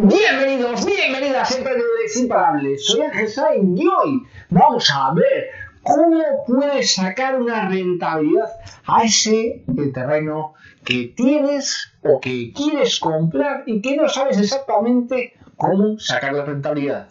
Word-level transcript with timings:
Bienvenidos, 0.00 0.86
bienvenidas 0.86 1.50
a 1.50 1.58
Emprendedores 1.58 2.16
Imparables. 2.16 2.86
Soy 2.86 3.00
Ángel 3.00 3.28
Sainz 3.28 3.80
y 3.80 3.84
hoy 3.88 4.22
vamos 4.48 4.88
a 4.94 5.12
ver 5.12 5.48
cómo 5.82 6.22
puedes 6.46 6.94
sacar 6.94 7.40
una 7.40 7.68
rentabilidad 7.68 8.48
a 8.86 9.02
ese 9.02 9.64
terreno 9.92 10.54
que 10.84 11.12
tienes 11.16 11.94
o 12.04 12.20
que 12.20 12.52
quieres 12.52 13.00
comprar 13.00 13.64
y 13.66 13.82
que 13.82 13.96
no 13.96 14.08
sabes 14.08 14.38
exactamente 14.38 15.32
cómo 15.56 15.98
sacar 15.98 16.32
la 16.32 16.44
rentabilidad. 16.44 17.08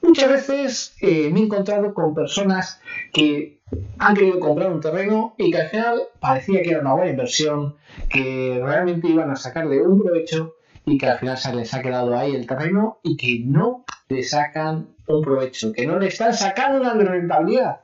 Muchas 0.00 0.30
veces 0.30 0.96
eh, 1.02 1.28
me 1.30 1.40
he 1.40 1.42
encontrado 1.42 1.92
con 1.92 2.14
personas 2.14 2.80
que 3.12 3.60
han 3.98 4.16
querido 4.16 4.40
comprar 4.40 4.72
un 4.72 4.80
terreno 4.80 5.34
y 5.36 5.50
que 5.50 5.60
al 5.60 5.68
final 5.68 6.02
parecía 6.20 6.62
que 6.62 6.70
era 6.70 6.80
una 6.80 6.94
buena 6.94 7.10
inversión, 7.10 7.76
que 8.08 8.58
realmente 8.64 9.08
iban 9.08 9.30
a 9.30 9.36
sacarle 9.36 9.82
un 9.82 10.02
provecho 10.02 10.54
y 10.84 10.98
que 10.98 11.06
al 11.06 11.18
final 11.18 11.38
se 11.38 11.54
les 11.54 11.72
ha 11.74 11.82
quedado 11.82 12.16
ahí 12.16 12.34
el 12.34 12.46
terreno 12.46 12.98
y 13.02 13.16
que 13.16 13.42
no 13.44 13.84
le 14.08 14.22
sacan 14.22 14.88
un 15.06 15.22
provecho, 15.22 15.72
que 15.72 15.86
no 15.86 15.98
le 15.98 16.08
están 16.08 16.34
sacando 16.34 16.80
una 16.80 16.94
rentabilidad. 16.94 17.80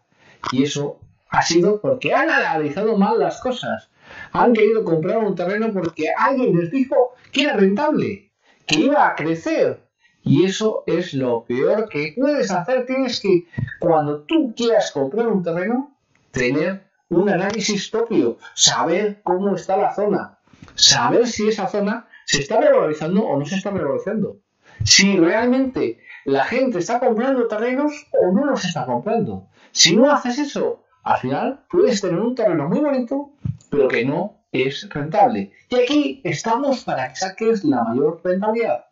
Y 0.52 0.64
eso 0.64 0.98
ha 1.28 1.42
sido 1.42 1.80
porque 1.80 2.14
han 2.14 2.30
analizado 2.30 2.96
mal 2.96 3.18
las 3.18 3.40
cosas. 3.40 3.88
Han 4.32 4.52
querido 4.52 4.84
comprar 4.84 5.18
un 5.18 5.34
terreno 5.34 5.72
porque 5.72 6.08
alguien 6.16 6.56
les 6.58 6.70
dijo 6.70 7.14
que 7.32 7.42
era 7.42 7.56
rentable, 7.56 8.30
que 8.66 8.80
iba 8.80 9.06
a 9.06 9.14
crecer. 9.14 9.86
Y 10.22 10.44
eso 10.44 10.82
es 10.86 11.14
lo 11.14 11.44
peor 11.44 11.88
que 11.88 12.14
puedes 12.16 12.50
hacer. 12.50 12.86
Tienes 12.86 13.20
que, 13.20 13.46
cuando 13.78 14.22
tú 14.22 14.54
quieras 14.56 14.90
comprar 14.90 15.28
un 15.28 15.42
terreno, 15.42 15.96
tener 16.32 16.86
un 17.08 17.28
análisis 17.28 17.88
propio, 17.88 18.38
saber 18.54 19.20
cómo 19.22 19.54
está 19.54 19.76
la 19.76 19.94
zona, 19.94 20.38
saber 20.74 21.28
si 21.28 21.48
esa 21.48 21.68
zona 21.68 22.08
se 22.26 22.40
está 22.40 22.60
revalorizando 22.60 23.24
o 23.24 23.38
no 23.38 23.46
se 23.46 23.54
está 23.54 23.70
revalorizando. 23.70 24.40
Si 24.84 25.16
realmente 25.16 26.00
la 26.24 26.44
gente 26.44 26.78
está 26.78 26.98
comprando 27.00 27.46
terrenos 27.46 27.92
o 28.20 28.32
no 28.32 28.44
los 28.44 28.64
está 28.64 28.84
comprando. 28.84 29.48
Si 29.70 29.96
no 29.96 30.10
haces 30.10 30.38
eso, 30.38 30.84
al 31.04 31.18
final 31.18 31.64
puedes 31.70 32.00
tener 32.00 32.18
un 32.20 32.34
terreno 32.34 32.68
muy 32.68 32.80
bonito, 32.80 33.30
pero 33.70 33.88
que 33.88 34.04
no 34.04 34.42
es 34.50 34.88
rentable. 34.90 35.52
Y 35.70 35.76
aquí 35.76 36.20
estamos 36.24 36.82
para 36.84 37.08
que 37.08 37.16
saques 37.16 37.64
la 37.64 37.84
mayor 37.84 38.20
rentabilidad. 38.24 38.86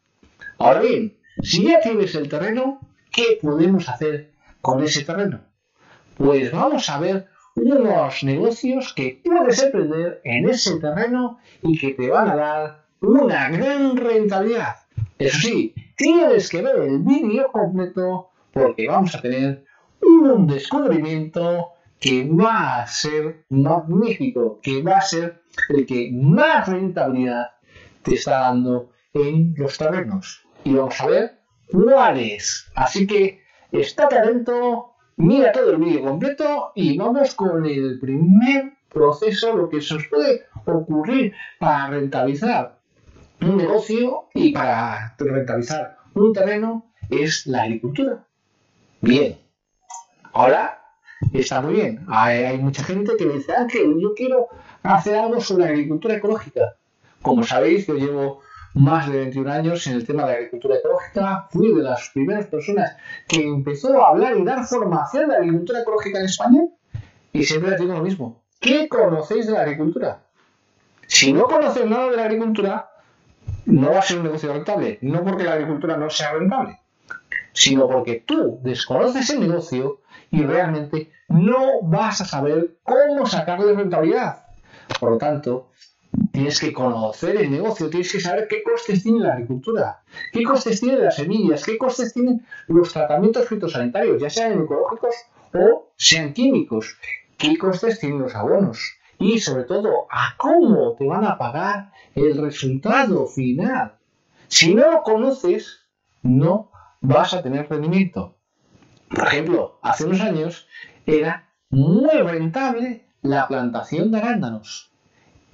Ahora 0.58 0.80
bien, 0.80 1.16
si 1.42 1.66
ya 1.66 1.80
tienes 1.80 2.14
el 2.14 2.28
terreno, 2.28 2.78
¿qué 3.10 3.38
podemos 3.42 3.88
hacer 3.88 4.30
con 4.60 4.82
ese 4.82 5.04
terreno? 5.04 5.40
Pues 6.16 6.52
vamos 6.52 6.88
a 6.88 7.00
ver 7.00 7.26
unos 7.56 8.22
negocios 8.22 8.92
que 8.94 9.20
puedes 9.24 9.60
emprender 9.60 10.20
en 10.22 10.48
ese 10.48 10.78
terreno 10.78 11.38
y 11.62 11.76
que 11.76 11.94
te 11.94 12.08
van 12.08 12.28
a 12.28 12.36
dar 12.36 12.83
una 13.04 13.50
gran 13.50 13.96
rentabilidad. 13.96 14.76
Eso 15.18 15.38
sí, 15.38 15.74
tienes 15.96 16.48
que 16.48 16.62
ver 16.62 16.76
el 16.76 16.98
vídeo 17.00 17.50
completo 17.52 18.30
porque 18.52 18.88
vamos 18.88 19.14
a 19.14 19.20
tener 19.20 19.64
un 20.00 20.46
descubrimiento 20.46 21.70
que 22.00 22.28
va 22.28 22.82
a 22.82 22.86
ser 22.86 23.44
magnífico, 23.48 24.60
que 24.62 24.82
va 24.82 24.98
a 24.98 25.02
ser 25.02 25.42
el 25.68 25.86
que 25.86 26.10
más 26.12 26.68
rentabilidad 26.68 27.52
te 28.02 28.14
está 28.14 28.40
dando 28.40 28.90
en 29.12 29.54
los 29.56 29.78
terrenos. 29.78 30.46
Y 30.64 30.74
vamos 30.74 31.00
a 31.00 31.06
ver 31.06 31.40
cuáles. 31.70 32.70
Así 32.74 33.06
que 33.06 33.40
estate 33.72 34.18
atento, 34.18 34.94
mira 35.16 35.52
todo 35.52 35.70
el 35.70 35.78
vídeo 35.78 36.02
completo 36.02 36.72
y 36.74 36.96
vamos 36.96 37.34
con 37.34 37.64
el 37.64 37.98
primer 38.00 38.74
proceso, 38.92 39.56
lo 39.56 39.68
que 39.68 39.80
se 39.80 39.94
os 39.94 40.06
puede 40.08 40.44
ocurrir 40.66 41.32
para 41.58 41.88
rentabilizar 41.88 42.73
un 43.44 43.56
negocio 43.56 44.28
y 44.34 44.52
para 44.52 45.14
rentabilizar 45.18 45.98
un 46.14 46.32
terreno 46.32 46.92
es 47.10 47.46
la 47.46 47.62
agricultura. 47.62 48.26
Bien, 49.00 49.38
ahora 50.32 50.82
está 51.32 51.60
muy 51.60 51.74
bien. 51.74 52.04
Hay, 52.08 52.58
mucha 52.58 52.82
gente 52.82 53.12
que 53.16 53.26
dice, 53.26 53.52
ah, 53.52 53.66
yo 53.72 54.14
quiero 54.14 54.48
hacer 54.82 55.16
algo 55.16 55.40
sobre 55.40 55.66
agricultura 55.66 56.16
ecológica. 56.16 56.76
Como 57.22 57.42
sabéis, 57.42 57.86
yo 57.86 57.94
llevo 57.94 58.40
más 58.74 59.10
de 59.10 59.18
21 59.18 59.52
años 59.52 59.86
en 59.86 59.94
el 59.94 60.06
tema 60.06 60.22
de 60.22 60.28
la 60.28 60.34
agricultura 60.36 60.76
ecológica. 60.76 61.48
Fui 61.50 61.74
de 61.74 61.82
las 61.82 62.10
primeras 62.12 62.46
personas 62.46 62.96
que 63.28 63.42
empezó 63.42 64.02
a 64.02 64.08
hablar 64.08 64.36
y 64.36 64.44
dar 64.44 64.64
formación 64.64 65.28
de 65.28 65.36
agricultura 65.36 65.80
ecológica 65.80 66.18
en 66.18 66.24
España. 66.26 66.60
Y 67.32 67.44
siempre 67.44 67.76
digo 67.76 67.94
lo 67.94 68.02
mismo. 68.02 68.42
¿Qué 68.60 68.88
conocéis 68.88 69.46
de 69.46 69.52
la 69.52 69.62
agricultura? 69.62 70.22
Si 71.06 71.32
no 71.32 71.44
conocéis 71.44 71.86
nada 71.86 72.10
de 72.10 72.16
la 72.16 72.24
agricultura, 72.24 72.90
no 73.66 73.90
va 73.90 73.98
a 73.98 74.02
ser 74.02 74.18
un 74.18 74.24
negocio 74.24 74.52
rentable. 74.52 74.98
No 75.02 75.24
porque 75.24 75.44
la 75.44 75.52
agricultura 75.52 75.96
no 75.96 76.10
sea 76.10 76.32
rentable, 76.32 76.80
sino 77.52 77.88
porque 77.88 78.22
tú 78.26 78.58
desconoces 78.62 79.30
el 79.30 79.40
negocio 79.40 80.00
y 80.30 80.42
realmente 80.42 81.10
no 81.28 81.82
vas 81.82 82.20
a 82.20 82.24
saber 82.24 82.76
cómo 82.82 83.26
sacarle 83.26 83.74
rentabilidad. 83.74 84.44
Por 85.00 85.12
lo 85.12 85.18
tanto, 85.18 85.70
tienes 86.32 86.60
que 86.60 86.72
conocer 86.72 87.36
el 87.36 87.50
negocio, 87.50 87.88
tienes 87.88 88.12
que 88.12 88.20
saber 88.20 88.46
qué 88.48 88.62
costes 88.62 89.02
tiene 89.02 89.20
la 89.20 89.34
agricultura, 89.34 90.02
qué 90.32 90.42
costes 90.42 90.80
tienen 90.80 91.04
las 91.04 91.16
semillas, 91.16 91.64
qué 91.64 91.78
costes 91.78 92.12
tienen 92.12 92.44
los 92.68 92.92
tratamientos 92.92 93.48
fitosanitarios, 93.48 94.20
ya 94.20 94.30
sean 94.30 94.62
ecológicos 94.62 95.14
o 95.52 95.92
sean 95.96 96.32
químicos, 96.32 96.96
qué 97.38 97.56
costes 97.56 97.98
tienen 97.98 98.20
los 98.20 98.34
abonos, 98.34 98.96
y 99.18 99.38
sobre 99.38 99.64
todo 99.64 100.06
a 100.10 100.34
cómo 100.36 100.94
te 100.98 101.06
van 101.06 101.24
a 101.24 101.38
pagar 101.38 101.92
el 102.14 102.36
resultado 102.38 103.26
final. 103.26 103.96
Si 104.48 104.74
no 104.74 104.90
lo 104.90 105.02
conoces, 105.02 105.80
no 106.22 106.70
vas 107.00 107.34
a 107.34 107.42
tener 107.42 107.68
rendimiento. 107.68 108.36
Por 109.08 109.26
ejemplo, 109.26 109.78
hace 109.82 110.04
unos 110.04 110.20
años 110.20 110.66
era 111.06 111.48
muy 111.70 112.10
rentable 112.10 113.06
la 113.22 113.46
plantación 113.48 114.10
de 114.10 114.18
arándanos. 114.18 114.90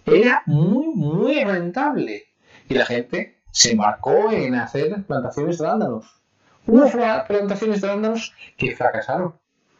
Era 0.06 0.42
muy, 0.46 0.86
muy 0.88 1.44
rentable. 1.44 2.24
Y 2.68 2.74
la 2.74 2.86
gente 2.86 3.42
se 3.50 3.74
marcó 3.76 4.30
en 4.30 4.54
hacer 4.54 5.04
plantaciones 5.04 5.58
de 5.58 5.66
arándanos. 5.66 6.20
Hubo 6.66 6.90
plantaciones 7.26 7.80
de 7.80 7.88
arándanos 7.88 8.34
que 8.56 8.76
fracasaron, 8.76 9.34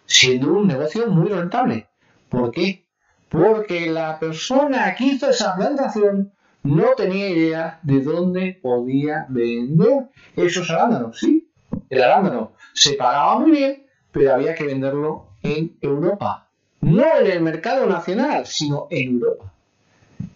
siendo 0.06 0.52
un 0.52 0.66
negocio 0.66 1.06
muy 1.06 1.28
rentable. 1.28 1.88
¿Por 2.28 2.50
qué? 2.50 2.86
Porque 3.30 3.91
la 3.91 4.18
persona 4.18 4.94
que 4.94 5.04
hizo 5.04 5.30
esa 5.30 5.54
plantación 5.56 6.32
no 6.62 6.94
tenía 6.96 7.28
idea 7.30 7.80
de 7.82 8.02
dónde 8.02 8.58
podía 8.60 9.24
vender 9.28 10.08
esos 10.36 10.68
arándanos. 10.70 11.18
Sí, 11.18 11.48
el 11.88 12.02
arándano 12.02 12.52
se 12.74 12.94
pagaba 12.94 13.38
muy 13.38 13.52
bien, 13.52 13.86
pero 14.10 14.34
había 14.34 14.54
que 14.54 14.64
venderlo 14.64 15.28
en 15.42 15.78
Europa. 15.80 16.48
No 16.80 17.04
en 17.19 17.26
el 17.26 17.40
mercado 17.40 17.86
nacional, 17.86 18.46
sino 18.46 18.88
en 18.90 19.12
Europa. 19.12 19.52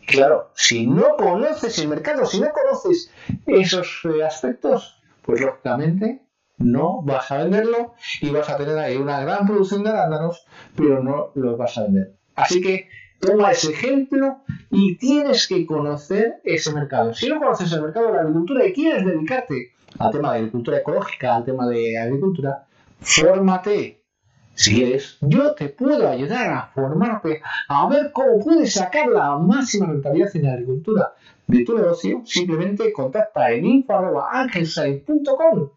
Claro, 0.06 0.50
si 0.54 0.86
no 0.86 1.16
conoces 1.16 1.78
el 1.78 1.88
mercado, 1.88 2.26
si 2.26 2.40
no 2.40 2.48
conoces 2.52 3.10
esos 3.46 4.02
eh, 4.04 4.22
aspectos, 4.22 5.02
pues 5.22 5.40
lógicamente 5.40 6.22
no 6.58 7.02
vas 7.02 7.30
a 7.32 7.38
venderlo 7.38 7.94
y 8.20 8.30
vas 8.30 8.48
a 8.48 8.56
tener 8.56 8.78
ahí 8.78 8.96
una 8.96 9.20
gran 9.20 9.46
producción 9.46 9.82
de 9.82 9.90
arándanos, 9.90 10.46
pero 10.76 11.02
no 11.02 11.32
los 11.34 11.58
vas 11.58 11.76
a 11.78 11.84
vender. 11.84 12.14
Así 12.34 12.60
que 12.60 12.88
toma 13.20 13.52
ese 13.52 13.70
ejemplo 13.72 14.38
y 14.70 14.96
tienes 14.96 15.46
que 15.48 15.66
conocer 15.66 16.40
ese 16.44 16.72
mercado. 16.72 17.12
Si 17.14 17.28
no 17.28 17.38
conoces 17.38 17.72
el 17.72 17.82
mercado 17.82 18.06
de 18.08 18.14
la 18.14 18.20
agricultura 18.20 18.66
y 18.66 18.72
quieres 18.72 19.04
dedicarte 19.04 19.72
al 19.98 20.12
tema 20.12 20.32
de 20.32 20.38
agricultura 20.38 20.78
ecológica, 20.78 21.36
al 21.36 21.44
tema 21.44 21.68
de 21.68 21.98
agricultura, 21.98 22.64
fórmate. 23.00 24.00
Si 24.56 24.72
quieres, 24.74 25.18
yo 25.20 25.54
te 25.54 25.68
puedo 25.68 26.08
ayudar 26.08 26.52
a 26.52 26.70
formarte, 26.72 27.42
a 27.68 27.88
ver 27.88 28.12
cómo 28.12 28.38
puedes 28.38 28.74
sacar 28.74 29.08
la 29.08 29.36
máxima 29.36 29.86
rentabilidad 29.86 30.36
en 30.36 30.42
la 30.44 30.52
agricultura 30.52 31.12
de 31.48 31.64
tu 31.64 31.76
negocio. 31.76 32.22
Simplemente 32.24 32.92
contacta 32.92 33.50
en 33.50 33.64
info.angelside.com 33.64 35.70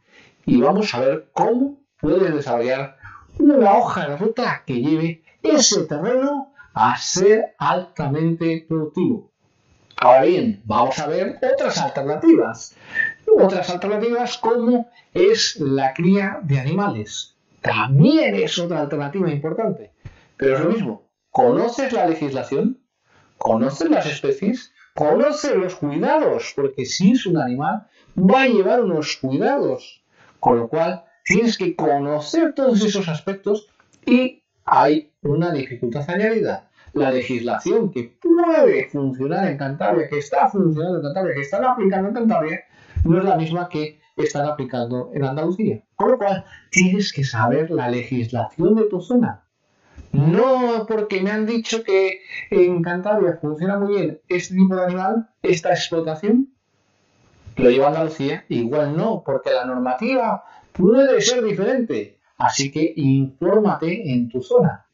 y 0.45 0.61
vamos 0.61 0.93
a 0.93 0.99
ver 0.99 1.27
cómo 1.33 1.79
puedes 1.99 2.31
desarrollar 2.33 2.97
una 3.39 3.77
hoja 3.77 4.09
de 4.09 4.17
ruta 4.17 4.63
que 4.65 4.79
lleve 4.79 5.23
ese 5.41 5.85
terreno 5.85 6.53
a 6.73 6.97
ser 6.97 7.55
altamente 7.57 8.65
productivo. 8.67 9.31
Ahora 9.99 10.23
bien, 10.23 10.61
vamos 10.65 10.99
a 10.99 11.07
ver 11.07 11.39
otras 11.53 11.79
alternativas. 11.79 12.75
Otras 13.35 13.69
alternativas 13.69 14.37
como 14.37 14.89
es 15.13 15.59
la 15.59 15.93
cría 15.93 16.39
de 16.43 16.59
animales. 16.59 17.35
También 17.61 18.35
es 18.35 18.59
otra 18.59 18.81
alternativa 18.81 19.31
importante. 19.31 19.91
Pero 20.37 20.55
es 20.55 20.63
lo 20.63 20.69
mismo. 20.69 21.09
¿Conoces 21.31 21.93
la 21.93 22.05
legislación? 22.05 22.79
¿Conoces 23.37 23.89
las 23.89 24.05
especies? 24.05 24.71
¿Conoces 24.93 25.55
los 25.55 25.75
cuidados? 25.75 26.53
Porque 26.55 26.85
si 26.85 27.11
es 27.11 27.25
un 27.25 27.37
animal, 27.37 27.87
va 28.15 28.43
a 28.43 28.47
llevar 28.47 28.81
unos 28.81 29.17
cuidados. 29.17 30.03
Con 30.39 30.59
lo 30.59 30.67
cual, 30.67 31.05
tienes 31.23 31.57
que 31.57 31.75
conocer 31.75 32.53
todos 32.53 32.83
esos 32.83 33.07
aspectos 33.07 33.67
y 34.05 34.43
hay 34.67 35.13
una 35.21 35.51
dificultad 35.51 36.09
añadida. 36.09 36.69
La 36.93 37.09
legislación 37.09 37.91
que 37.91 38.17
puede 38.21 38.89
funcionar 38.89 39.47
en 39.49 39.57
Cantabria, 39.57 40.09
que 40.09 40.19
está 40.19 40.49
funcionando 40.49 40.97
en 40.97 41.03
Cantabria, 41.03 41.35
que 41.35 41.41
están 41.41 41.63
aplicando 41.63 42.09
en 42.09 42.13
Cantabria, 42.13 42.59
no 43.03 43.17
es 43.17 43.23
la 43.23 43.37
misma 43.37 43.69
que 43.69 43.99
están 44.17 44.45
aplicando 44.45 45.11
en 45.13 45.23
Andalucía. 45.23 45.83
Con 45.95 46.11
lo 46.11 46.17
cual, 46.17 46.43
tienes 46.69 47.13
que 47.13 47.23
saber 47.23 47.71
la 47.71 47.89
legislación 47.89 48.75
de 48.75 48.83
tu 48.85 48.99
zona. 49.01 49.43
No 50.11 50.85
porque 50.87 51.21
me 51.21 51.31
han 51.31 51.45
dicho 51.45 51.83
que 51.83 52.21
en 52.49 52.81
Cantabria 52.81 53.37
funciona 53.39 53.79
muy 53.79 53.95
bien 53.95 54.19
este 54.27 54.55
tipo 54.55 54.75
de 54.75 54.85
animal, 54.85 55.29
esta 55.43 55.69
explotación, 55.69 56.49
lo 57.55 57.69
lleva 57.69 57.85
a 57.85 57.89
Andalucía, 57.89 58.45
igual 58.49 58.97
no, 58.97 59.23
porque 59.25 59.51
la 59.51 59.65
normativa 59.65 60.43
puede 60.73 61.21
ser 61.21 61.43
diferente. 61.43 62.16
Así 62.37 62.71
que 62.71 62.93
infórmate 62.95 64.13
en 64.13 64.29
tu 64.29 64.41
zona. 64.41 64.85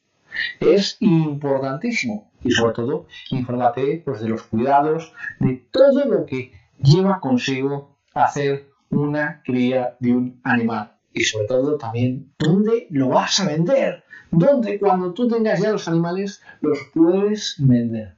Es 0.60 0.96
importantísimo. 1.00 2.30
Y 2.42 2.50
sobre 2.50 2.74
todo, 2.74 3.06
infórmate 3.30 4.02
pues, 4.04 4.20
de 4.20 4.28
los 4.28 4.42
cuidados, 4.42 5.12
de 5.40 5.64
todo 5.70 6.04
lo 6.04 6.26
que 6.26 6.52
lleva 6.78 7.20
consigo 7.20 7.96
hacer 8.14 8.70
una 8.90 9.42
cría 9.44 9.96
de 10.00 10.12
un 10.12 10.40
animal. 10.44 10.92
Y 11.12 11.24
sobre 11.24 11.46
todo 11.46 11.76
también, 11.76 12.32
¿dónde 12.38 12.86
lo 12.90 13.08
vas 13.08 13.40
a 13.40 13.46
vender? 13.46 14.04
¿Dónde 14.30 14.78
cuando 14.80 15.14
tú 15.14 15.28
tengas 15.28 15.60
ya 15.60 15.70
los 15.70 15.86
animales 15.86 16.42
los 16.60 16.78
puedes 16.92 17.54
vender? 17.58 18.16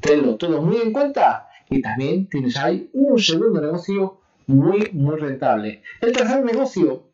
Tenlo 0.00 0.36
todo 0.36 0.62
muy 0.62 0.76
en 0.76 0.92
cuenta 0.92 1.48
y 1.68 1.82
también 1.82 2.28
tienes 2.28 2.56
ahí 2.56 2.88
un 2.92 3.18
segundo 3.18 3.60
negocio 3.60 4.20
muy, 4.46 4.90
muy 4.92 5.16
rentable. 5.16 5.82
El 6.00 6.12
tercer 6.12 6.44
negocio 6.44 7.08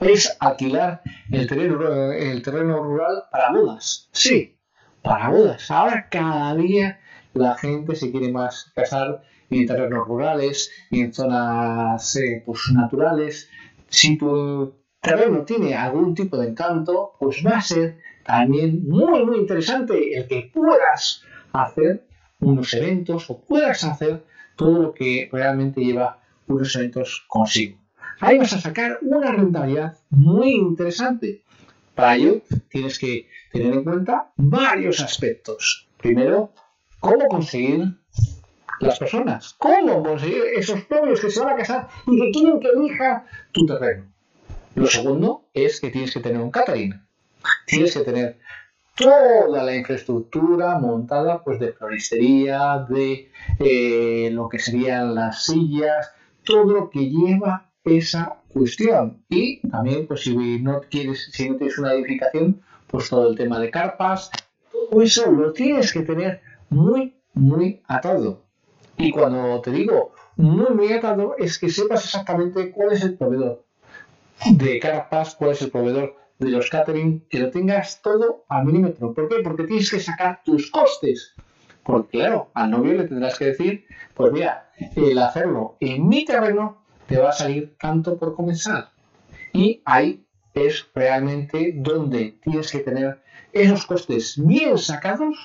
es 0.00 0.36
alquilar 0.40 1.02
el 1.30 1.46
terreno, 1.46 2.12
el 2.12 2.42
terreno 2.42 2.82
rural 2.82 3.24
para 3.30 3.50
bodas. 3.50 4.08
Sí, 4.12 4.56
para 5.02 5.28
bodas. 5.28 5.70
Ahora 5.70 6.08
cada 6.10 6.54
día 6.54 6.98
la 7.34 7.56
gente 7.56 7.94
se 7.94 8.10
quiere 8.10 8.30
más 8.32 8.72
casar 8.74 9.22
en 9.50 9.66
terrenos 9.66 10.06
rurales 10.06 10.70
en 10.90 11.12
zonas 11.12 12.16
eh, 12.16 12.42
pues, 12.44 12.60
naturales. 12.72 13.48
Si 13.88 14.16
tu 14.18 14.74
terreno 15.00 15.44
tiene 15.44 15.74
algún 15.74 16.14
tipo 16.14 16.36
de 16.36 16.48
encanto, 16.48 17.12
pues 17.18 17.42
va 17.46 17.58
a 17.58 17.60
ser 17.60 17.98
también 18.24 18.82
muy, 18.88 19.24
muy 19.24 19.38
interesante 19.38 20.18
el 20.18 20.26
que 20.26 20.50
puedas 20.52 21.22
hacer 21.52 22.04
unos 22.40 22.74
eventos 22.74 23.30
o 23.30 23.40
puedas 23.40 23.84
hacer 23.84 24.24
todo 24.56 24.82
lo 24.82 24.92
que 24.92 25.28
realmente 25.30 25.80
lleva 25.80 26.18
unos 26.48 26.74
eventos 26.74 27.24
consigo. 27.28 27.78
Ahí 28.20 28.38
vas 28.38 28.52
a 28.54 28.60
sacar 28.60 28.98
una 29.02 29.30
rentabilidad 29.32 29.98
muy 30.10 30.52
interesante. 30.52 31.42
Para 31.94 32.16
ello 32.16 32.42
tienes 32.68 32.98
que 32.98 33.28
tener 33.52 33.74
en 33.74 33.84
cuenta 33.84 34.32
varios 34.36 35.00
aspectos. 35.00 35.88
Primero, 35.98 36.52
cómo 37.00 37.26
conseguir 37.28 37.84
las 38.80 38.98
personas, 38.98 39.54
cómo 39.58 40.02
conseguir 40.02 40.42
esos 40.56 40.88
novios 40.90 41.20
que 41.20 41.30
se 41.30 41.40
van 41.40 41.54
a 41.54 41.56
casar 41.56 41.88
y 42.06 42.20
que 42.20 42.30
quieren 42.30 42.60
que 42.60 42.68
elija 42.68 43.26
tu 43.52 43.66
terreno. 43.66 44.12
Lo 44.74 44.86
segundo 44.86 45.48
es 45.54 45.80
que 45.80 45.90
tienes 45.90 46.12
que 46.12 46.20
tener 46.20 46.40
un 46.40 46.50
catering. 46.50 47.00
Tienes 47.66 47.94
que 47.94 48.04
tener 48.04 48.38
toda 48.94 49.62
la 49.62 49.74
infraestructura 49.74 50.78
montada 50.78 51.42
pues 51.42 51.58
de 51.60 51.72
floristería, 51.72 52.84
de 52.88 53.30
eh, 53.58 54.30
lo 54.32 54.48
que 54.48 54.58
serían 54.58 55.14
las 55.14 55.44
sillas, 55.44 56.12
todo 56.44 56.72
lo 56.72 56.90
que 56.90 57.10
lleva 57.10 57.70
esa 57.86 58.42
cuestión. 58.48 59.22
Y 59.28 59.60
también, 59.68 60.06
pues 60.06 60.22
si 60.22 60.58
no 60.60 60.80
quieres, 60.90 61.30
si 61.32 61.48
no 61.48 61.56
tienes 61.56 61.78
una 61.78 61.92
edificación, 61.92 62.60
pues 62.86 63.08
todo 63.08 63.28
el 63.28 63.36
tema 63.36 63.58
de 63.58 63.70
carpas, 63.70 64.30
todo 64.72 65.02
eso 65.02 65.30
lo 65.30 65.52
tienes 65.52 65.92
que 65.92 66.02
tener 66.02 66.40
muy, 66.68 67.16
muy 67.34 67.82
atado. 67.86 68.44
Y 68.96 69.10
cuando 69.10 69.60
te 69.60 69.70
digo 69.70 70.12
muy, 70.36 70.74
muy 70.74 70.92
atado, 70.92 71.36
es 71.38 71.58
que 71.58 71.68
sepas 71.68 72.04
exactamente 72.04 72.70
cuál 72.70 72.92
es 72.92 73.02
el 73.02 73.16
proveedor 73.16 73.64
de 74.50 74.78
carpas, 74.78 75.34
cuál 75.34 75.52
es 75.52 75.62
el 75.62 75.70
proveedor 75.70 76.16
de 76.38 76.50
los 76.50 76.68
catering, 76.68 77.26
que 77.28 77.38
lo 77.38 77.50
tengas 77.50 78.02
todo 78.02 78.44
a 78.48 78.62
milímetro. 78.62 79.14
¿Por 79.14 79.28
qué? 79.28 79.36
Porque 79.42 79.64
tienes 79.64 79.90
que 79.90 80.00
sacar 80.00 80.42
tus 80.44 80.70
costes. 80.70 81.34
Porque 81.82 82.18
claro, 82.18 82.50
al 82.54 82.70
novio 82.70 82.94
le 82.94 83.04
tendrás 83.04 83.38
que 83.38 83.46
decir, 83.46 83.86
pues 84.14 84.32
mira, 84.32 84.70
el 84.96 85.18
hacerlo 85.18 85.76
en 85.80 86.08
mi 86.08 86.24
terreno 86.24 86.85
te 87.06 87.18
va 87.18 87.30
a 87.30 87.32
salir 87.32 87.76
tanto 87.78 88.18
por 88.18 88.34
comenzar. 88.34 88.90
Y 89.52 89.82
ahí 89.84 90.24
es 90.54 90.86
realmente 90.94 91.72
donde 91.76 92.38
tienes 92.42 92.70
que 92.70 92.80
tener 92.80 93.20
esos 93.52 93.86
costes 93.86 94.34
bien 94.36 94.76
sacados 94.78 95.36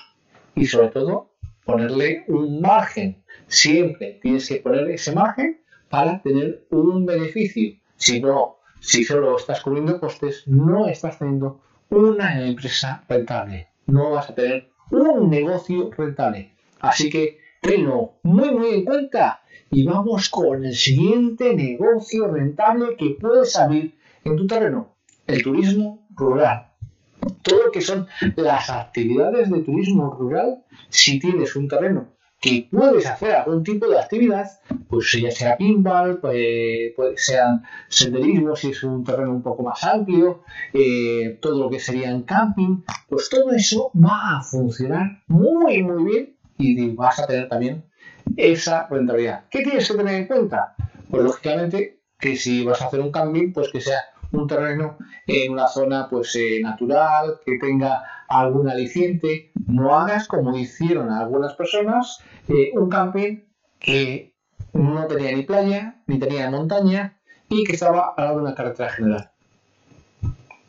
y 0.54 0.66
sobre 0.66 0.88
todo 0.88 1.30
ponerle 1.64 2.24
un 2.28 2.60
margen. 2.60 3.22
Siempre 3.46 4.18
tienes 4.22 4.48
que 4.48 4.56
poner 4.56 4.90
ese 4.90 5.12
margen 5.12 5.60
para 5.88 6.20
tener 6.22 6.66
un 6.70 7.06
beneficio. 7.06 7.78
Si 7.96 8.20
no, 8.20 8.56
si 8.80 9.04
solo 9.04 9.36
estás 9.36 9.60
cubriendo 9.60 10.00
costes, 10.00 10.46
no 10.46 10.88
estás 10.88 11.18
teniendo 11.18 11.60
una 11.90 12.44
empresa 12.44 13.04
rentable. 13.08 13.68
No 13.86 14.10
vas 14.10 14.30
a 14.30 14.34
tener 14.34 14.70
un 14.90 15.30
negocio 15.30 15.90
rentable. 15.96 16.54
Así 16.80 17.10
que 17.10 17.41
tenlo 17.62 18.14
muy 18.24 18.50
muy 18.50 18.70
en 18.74 18.84
cuenta 18.84 19.40
y 19.70 19.84
vamos 19.84 20.28
con 20.28 20.64
el 20.64 20.74
siguiente 20.74 21.54
negocio 21.54 22.26
rentable 22.26 22.96
que 22.98 23.16
puedes 23.18 23.56
abrir 23.56 23.94
en 24.24 24.36
tu 24.36 24.46
terreno, 24.48 24.96
el 25.28 25.42
turismo 25.42 26.06
rural. 26.10 26.72
Todo 27.42 27.66
lo 27.66 27.70
que 27.70 27.80
son 27.80 28.08
las 28.34 28.68
actividades 28.68 29.48
de 29.48 29.60
turismo 29.60 30.10
rural, 30.10 30.64
si 30.88 31.20
tienes 31.20 31.54
un 31.54 31.68
terreno 31.68 32.08
que 32.40 32.68
puedes 32.68 33.06
hacer 33.06 33.36
algún 33.36 33.62
tipo 33.62 33.88
de 33.88 34.00
actividad, 34.00 34.50
pues 34.88 35.12
ya 35.12 35.30
sea 35.30 35.56
pinball, 35.56 36.18
pues, 36.20 36.92
pues 36.96 37.24
sean 37.24 37.62
senderismo 37.88 38.56
si 38.56 38.70
es 38.70 38.82
un 38.82 39.04
terreno 39.04 39.30
un 39.30 39.42
poco 39.42 39.62
más 39.62 39.84
amplio, 39.84 40.42
eh, 40.74 41.38
todo 41.40 41.62
lo 41.62 41.70
que 41.70 41.78
sería 41.78 42.10
en 42.10 42.22
camping, 42.22 42.82
pues 43.08 43.30
todo 43.30 43.52
eso 43.52 43.92
va 43.94 44.38
a 44.38 44.42
funcionar 44.42 45.22
muy 45.28 45.84
muy 45.84 46.04
bien 46.04 46.41
y 46.58 46.90
vas 46.94 47.18
a 47.18 47.26
tener 47.26 47.48
también 47.48 47.84
esa 48.36 48.86
rentabilidad. 48.88 49.44
¿Qué 49.50 49.62
tienes 49.62 49.88
que 49.88 49.96
tener 49.96 50.14
en 50.14 50.26
cuenta? 50.26 50.74
Pues 51.10 51.22
lógicamente 51.22 52.00
que 52.18 52.36
si 52.36 52.64
vas 52.64 52.80
a 52.80 52.86
hacer 52.86 53.00
un 53.00 53.10
camping, 53.10 53.52
pues 53.52 53.70
que 53.72 53.80
sea 53.80 54.00
un 54.32 54.46
terreno 54.46 54.96
en 55.26 55.52
una 55.52 55.68
zona 55.68 56.08
pues 56.08 56.34
eh, 56.36 56.60
natural, 56.62 57.40
que 57.44 57.58
tenga 57.58 58.02
algún 58.28 58.68
aliciente. 58.68 59.52
No 59.66 59.98
hagas 59.98 60.26
como 60.26 60.56
hicieron 60.56 61.10
algunas 61.10 61.54
personas, 61.54 62.20
eh, 62.48 62.70
un 62.74 62.88
camping 62.88 63.40
que 63.78 64.34
no 64.72 65.06
tenía 65.06 65.32
ni 65.32 65.42
playa, 65.42 66.02
ni 66.06 66.18
tenía 66.18 66.50
montaña 66.50 67.20
y 67.48 67.64
que 67.64 67.72
estaba 67.72 68.14
al 68.16 68.24
lado 68.24 68.36
de 68.38 68.44
una 68.44 68.54
carretera 68.54 68.90
general. 68.90 69.30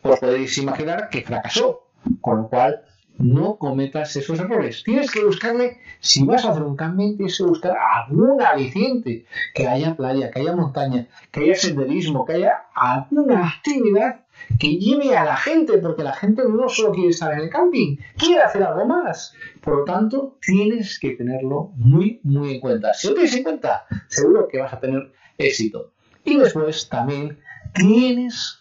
Os 0.01 0.19
podéis 0.19 0.58
imaginar 0.58 1.10
que 1.10 1.22
fracasó, 1.22 1.88
con 2.19 2.38
lo 2.38 2.50
cual 2.50 2.84
no 3.17 3.58
cometas 3.58 4.15
esos 4.15 4.39
errores. 4.39 4.84
Tienes 4.84 5.12
que 5.12 5.24
buscarle, 5.24 5.77
si 6.00 6.25
vas 6.25 6.46
a 6.46 6.51
hacer 6.51 6.63
un 6.63 6.75
camping, 6.75 7.15
tienes 7.15 7.38
que 7.38 7.43
buscar 7.43 7.75
algún 7.77 8.41
aliciente, 8.41 9.25
que 9.53 9.67
haya 9.67 9.96
playa, 9.96 10.32
que 10.32 10.39
haya 10.39 10.55
montaña, 10.55 11.08
que 11.32 11.41
haya 11.41 11.55
senderismo, 11.55 12.25
que 12.25 12.34
haya 12.34 12.65
alguna 12.75 13.48
actividad 13.48 14.22
que 14.60 14.77
lleve 14.77 15.15
a 15.15 15.24
la 15.24 15.38
gente, 15.38 15.77
porque 15.77 16.03
la 16.03 16.13
gente 16.13 16.43
no 16.50 16.67
solo 16.67 16.91
quiere 16.91 17.10
estar 17.10 17.32
en 17.34 17.39
el 17.39 17.50
camping, 17.50 17.98
quiere 18.17 18.41
hacer 18.41 18.63
algo 18.63 18.86
más. 18.86 19.34
Por 19.62 19.79
lo 19.79 19.84
tanto, 19.86 20.38
tienes 20.41 21.00
que 21.00 21.12
tenerlo 21.12 21.72
muy, 21.75 22.20
muy 22.24 22.55
en 22.55 22.60
cuenta. 22.60 22.93
Si 22.93 23.08
lo 23.08 23.13
tienes 23.13 23.36
en 23.36 23.43
cuenta, 23.43 23.86
seguro 24.08 24.48
que 24.48 24.60
vas 24.60 24.74
a 24.74 24.79
tener 24.79 25.13
éxito. 25.38 25.91
Y 26.25 26.38
después 26.38 26.89
también 26.89 27.39
tienes 27.74 28.60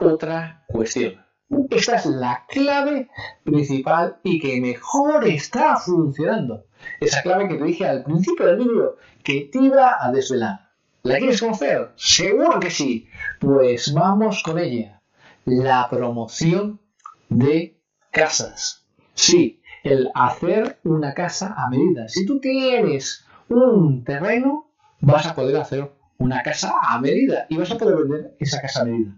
otra 0.00 0.64
cuestión 0.68 1.22
esta 1.70 1.96
es 1.96 2.06
la 2.06 2.44
clave 2.48 3.08
principal 3.44 4.18
y 4.22 4.40
que 4.40 4.60
mejor 4.60 5.26
está 5.26 5.76
funcionando. 5.76 6.64
Esa 7.00 7.22
clave 7.22 7.48
que 7.48 7.56
te 7.56 7.64
dije 7.64 7.86
al 7.86 8.04
principio 8.04 8.46
del 8.46 8.58
vídeo 8.58 8.96
que 9.22 9.48
te 9.52 9.58
iba 9.58 9.96
a 10.00 10.10
desvelar. 10.12 10.70
¿La 11.02 11.18
quieres 11.18 11.40
conocer? 11.40 11.90
Seguro 11.96 12.60
que 12.60 12.70
sí. 12.70 13.08
Pues 13.40 13.92
vamos 13.92 14.42
con 14.42 14.58
ella. 14.58 15.00
La 15.44 15.88
promoción 15.90 16.80
de 17.28 17.80
casas. 18.10 18.84
Sí, 19.14 19.60
el 19.82 20.10
hacer 20.14 20.78
una 20.84 21.14
casa 21.14 21.54
a 21.56 21.68
medida. 21.68 22.08
Si 22.08 22.24
tú 22.24 22.40
tienes 22.40 23.24
un 23.48 24.04
terreno, 24.04 24.70
vas 25.00 25.26
a 25.26 25.34
poder 25.34 25.56
hacer 25.56 25.90
una 26.18 26.42
casa 26.42 26.72
a 26.80 27.00
medida 27.00 27.46
y 27.48 27.56
vas 27.56 27.70
a 27.70 27.78
poder 27.78 27.96
vender 27.96 28.36
esa 28.38 28.60
casa 28.60 28.82
a 28.82 28.84
medida. 28.84 29.16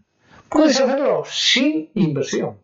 Puedes 0.49 0.81
hacerlo 0.81 1.25
sin 1.27 1.91
inversión, 1.95 2.59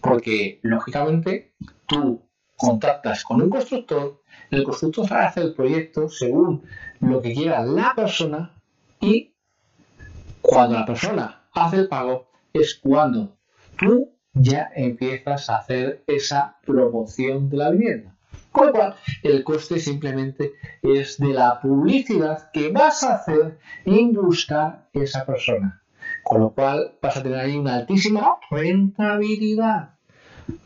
porque 0.00 0.60
lógicamente 0.62 1.54
tú 1.86 2.22
contactas 2.56 3.22
con 3.24 3.40
un 3.40 3.50
constructor, 3.50 4.22
el 4.50 4.64
constructor 4.64 5.12
hace 5.12 5.40
el 5.40 5.54
proyecto 5.54 6.08
según 6.08 6.64
lo 7.00 7.22
que 7.22 7.32
quiera 7.32 7.64
la 7.64 7.94
persona 7.94 8.54
y 9.00 9.34
cuando 10.40 10.74
la 10.74 10.86
persona 10.86 11.48
hace 11.52 11.76
el 11.76 11.88
pago 11.88 12.30
es 12.52 12.74
cuando 12.74 13.36
tú 13.78 14.10
ya 14.32 14.70
empiezas 14.74 15.50
a 15.50 15.58
hacer 15.58 16.04
esa 16.06 16.58
promoción 16.64 17.48
de 17.48 17.56
la 17.56 17.70
vivienda. 17.70 18.16
Con 18.50 18.68
lo 18.68 18.72
cual, 18.72 18.94
el 19.22 19.44
coste 19.44 19.78
simplemente 19.78 20.54
es 20.82 21.18
de 21.18 21.28
la 21.28 21.60
publicidad 21.60 22.50
que 22.50 22.72
vas 22.72 23.02
a 23.04 23.16
hacer 23.16 23.58
en 23.84 24.12
buscar 24.12 24.88
esa 24.92 25.26
persona. 25.26 25.82
Con 26.28 26.42
lo 26.42 26.50
cual, 26.50 26.98
vas 27.00 27.16
a 27.16 27.22
tener 27.22 27.38
ahí 27.38 27.56
una 27.56 27.76
altísima 27.76 28.36
rentabilidad. 28.50 29.94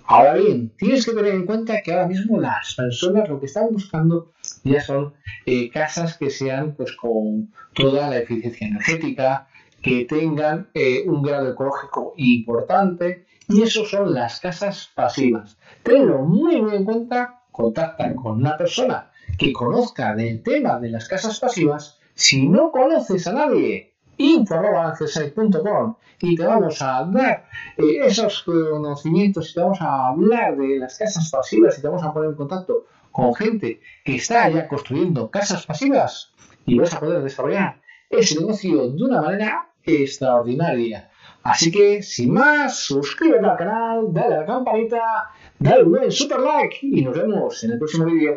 Ahora 0.06 0.34
bien, 0.34 0.72
tienes 0.76 1.06
que 1.06 1.12
tener 1.12 1.36
en 1.36 1.46
cuenta 1.46 1.80
que 1.82 1.92
ahora 1.92 2.08
mismo 2.08 2.40
las 2.40 2.74
personas 2.74 3.28
lo 3.28 3.38
que 3.38 3.46
están 3.46 3.68
buscando 3.70 4.32
ya 4.64 4.80
son 4.80 5.14
eh, 5.46 5.70
casas 5.70 6.18
que 6.18 6.30
sean 6.30 6.74
pues 6.74 6.96
con 6.96 7.52
toda 7.74 8.10
la 8.10 8.18
eficiencia 8.18 8.66
energética, 8.66 9.46
que 9.80 10.04
tengan 10.04 10.68
eh, 10.74 11.04
un 11.06 11.22
grado 11.22 11.52
ecológico 11.52 12.14
importante 12.16 13.24
y 13.46 13.62
eso 13.62 13.84
son 13.84 14.12
las 14.12 14.40
casas 14.40 14.90
pasivas. 14.96 15.58
Tenlo 15.84 16.24
muy, 16.24 16.60
muy 16.60 16.74
en 16.74 16.84
cuenta, 16.84 17.44
contacta 17.52 18.12
con 18.16 18.38
una 18.38 18.56
persona 18.56 19.12
que 19.38 19.52
conozca 19.52 20.16
del 20.16 20.42
tema 20.42 20.80
de 20.80 20.90
las 20.90 21.06
casas 21.06 21.38
pasivas. 21.38 22.00
Si 22.14 22.48
no 22.48 22.72
conoces 22.72 23.28
a 23.28 23.32
nadie, 23.32 23.91
info.com 24.16 25.94
y 26.20 26.36
te 26.36 26.44
vamos 26.44 26.80
a 26.82 27.04
dar 27.04 27.48
eh, 27.76 27.98
esos 28.04 28.42
conocimientos 28.44 29.50
y 29.50 29.54
te 29.54 29.60
vamos 29.60 29.80
a 29.80 30.08
hablar 30.08 30.56
de 30.56 30.78
las 30.78 30.96
casas 30.96 31.30
pasivas 31.30 31.78
y 31.78 31.82
te 31.82 31.88
vamos 31.88 32.04
a 32.04 32.12
poner 32.12 32.30
en 32.30 32.36
contacto 32.36 32.86
con 33.10 33.34
gente 33.34 33.80
que 34.04 34.16
está 34.16 34.48
ya 34.48 34.68
construyendo 34.68 35.30
casas 35.30 35.66
pasivas 35.66 36.32
y 36.64 36.78
vas 36.78 36.94
a 36.94 37.00
poder 37.00 37.22
desarrollar 37.22 37.80
ese 38.08 38.38
negocio 38.38 38.88
de 38.90 39.02
una 39.02 39.20
manera 39.20 39.68
extraordinaria. 39.84 41.10
Así 41.42 41.72
que, 41.72 42.02
sin 42.02 42.32
más, 42.32 42.76
suscríbete 42.76 43.44
al 43.44 43.56
canal, 43.56 44.12
dale 44.12 44.36
a 44.36 44.40
la 44.40 44.46
campanita, 44.46 45.30
dale 45.58 45.82
un 45.82 45.90
buen 45.90 46.12
super 46.12 46.38
like 46.38 46.78
y 46.82 47.02
nos 47.02 47.16
vemos 47.16 47.64
en 47.64 47.72
el 47.72 47.78
próximo 47.78 48.04
vídeo. 48.04 48.34